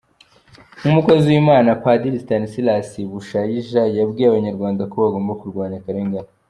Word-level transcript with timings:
Nk’umukozi 0.79 1.25
w’Imana, 1.33 1.69
Padiri 1.83 2.23
Stanislas 2.23 2.89
Bushayija 3.11 3.81
yabwiye 3.97 4.27
abanyarwanda 4.29 4.81
ko 4.91 4.95
bagomba 5.03 5.39
kurwanya 5.41 5.77
akarengane. 5.81 6.29